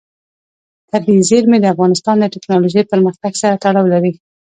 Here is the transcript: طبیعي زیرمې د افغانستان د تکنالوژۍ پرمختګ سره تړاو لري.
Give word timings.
طبیعي 0.91 1.21
زیرمې 1.29 1.57
د 1.61 1.65
افغانستان 1.73 2.15
د 2.19 2.25
تکنالوژۍ 2.35 2.83
پرمختګ 2.91 3.31
سره 3.41 3.59
تړاو 3.63 3.91
لري. 3.93 4.11